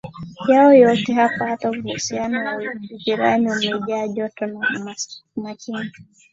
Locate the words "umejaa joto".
3.51-4.45